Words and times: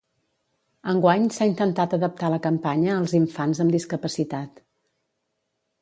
Enguany 0.93 1.27
s'ha 1.35 1.47
intentat 1.51 1.93
adaptar 1.99 2.33
la 2.37 2.41
campanya 2.47 2.97
als 3.03 3.17
infants 3.21 3.65
amb 3.67 3.79
discapacitat. 3.79 4.63